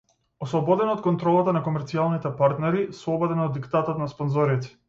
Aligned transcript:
Ослободен 0.45 0.89
од 0.93 1.03
контролата 1.07 1.53
на 1.57 1.61
комерцијалните 1.69 2.33
партнери, 2.41 2.83
слободен 3.03 3.47
од 3.47 3.57
диктатот 3.59 4.05
на 4.05 4.13
спонзорите. 4.17 4.79